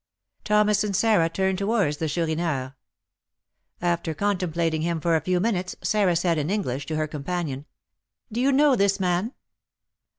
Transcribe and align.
Thomas 0.43 0.83
and 0.83 0.95
Sarah 0.95 1.29
turned 1.29 1.59
towards 1.59 1.97
the 1.97 2.07
Chourineur. 2.07 2.73
After 3.83 4.15
contemplating 4.15 4.81
him 4.81 4.99
for 4.99 5.15
a 5.15 5.21
few 5.21 5.39
minutes, 5.39 5.75
Sarah 5.83 6.15
said, 6.15 6.39
in 6.39 6.49
English, 6.49 6.87
to 6.87 6.95
her 6.95 7.07
companion, 7.07 7.67
"Do 8.31 8.41
you 8.41 8.51
know 8.51 8.75
this 8.75 8.99
man?" 8.99 9.35